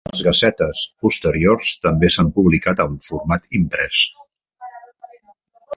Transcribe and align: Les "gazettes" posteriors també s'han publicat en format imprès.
Les 0.09 0.21
"gazettes" 0.27 0.79
posteriors 1.07 1.73
també 1.83 2.09
s'han 2.15 2.33
publicat 2.39 2.83
en 2.87 2.97
format 3.09 3.47
imprès. 3.61 4.03